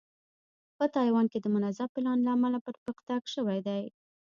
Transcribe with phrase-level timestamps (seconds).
[0.77, 3.83] په تایوان کې د منظم پلان له امله پرمختګ شوی دی.